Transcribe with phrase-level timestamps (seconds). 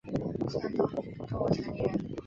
[0.47, 2.15] 山东平度城里人。